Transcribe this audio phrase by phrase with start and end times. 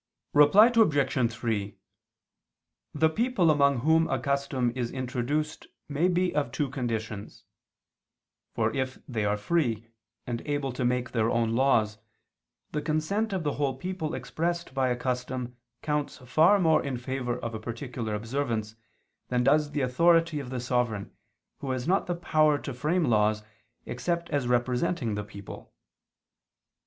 [0.33, 1.31] Reply Obj.
[1.31, 1.77] 3:
[2.91, 7.43] The people among whom a custom is introduced may be of two conditions.
[8.55, 9.89] For if they are free,
[10.25, 11.99] and able to make their own laws,
[12.71, 17.37] the consent of the whole people expressed by a custom counts far more in favor
[17.37, 18.73] of a particular observance,
[19.27, 21.11] that does the authority of the sovereign,
[21.59, 23.43] who has not the power to frame laws,
[23.85, 25.71] except as representing the people.